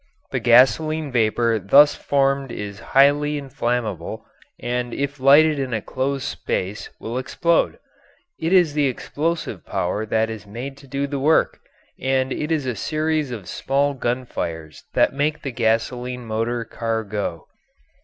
The 0.31 0.39
gasoline 0.39 1.11
vapour 1.11 1.59
thus 1.59 1.93
formed 1.93 2.51
is 2.51 2.79
highly 2.97 3.37
inflammable, 3.37 4.25
and 4.59 4.95
if 4.95 5.19
lighted 5.19 5.59
in 5.59 5.75
a 5.75 5.81
closed 5.83 6.23
space 6.23 6.89
will 6.99 7.19
explode. 7.19 7.77
It 8.39 8.51
is 8.51 8.73
the 8.73 8.87
explosive 8.87 9.63
power 9.63 10.07
that 10.07 10.31
is 10.31 10.47
made 10.47 10.75
to 10.77 10.87
do 10.87 11.05
the 11.05 11.19
work, 11.19 11.59
and 12.01 12.33
it 12.33 12.51
is 12.51 12.65
a 12.65 12.73
series 12.75 13.29
of 13.29 13.47
small 13.47 13.93
gun 13.93 14.25
fires 14.25 14.83
that 14.95 15.13
make 15.13 15.43
the 15.43 15.51
gasoline 15.51 16.25
motor 16.25 16.65
car 16.65 17.03
go. 17.03 17.45